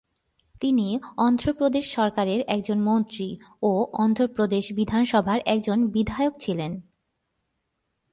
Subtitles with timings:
[0.61, 0.87] তিনি
[1.17, 3.27] অন্ধ্র প্রদেশ সরকারের একজন মন্ত্রী
[3.61, 3.71] ও
[3.93, 6.71] অন্ধ্র প্রদেশ বিধানসভার একজন বিধায়ক ছিলেন।